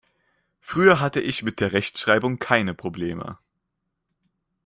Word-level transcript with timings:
Früher 0.61 0.99
hatte 0.99 1.21
ich 1.21 1.43
mit 1.43 1.59
der 1.59 1.73
Rechtschreibung 1.73 2.39
keine 2.39 2.73
Probleme. 2.73 3.37